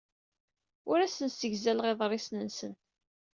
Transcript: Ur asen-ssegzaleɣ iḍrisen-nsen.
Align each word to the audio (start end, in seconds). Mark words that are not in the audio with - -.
Ur 0.91 0.99
asen-ssegzaleɣ 0.99 1.85
iḍrisen-nsen. 1.93 2.73